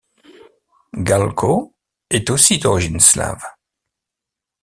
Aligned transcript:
Gahlkow 0.95 1.75
est 2.09 2.31
aussi 2.31 2.57
d'origine 2.57 2.99
slave. 2.99 3.45